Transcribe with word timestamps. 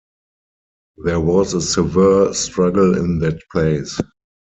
There 0.97 1.19
was 1.19 1.53
a 1.53 1.61
severe 1.61 2.33
struggle 2.33 2.97
in 2.97 3.19
that 3.19 3.39
place. 3.51 3.99